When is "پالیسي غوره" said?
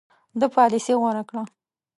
0.55-1.23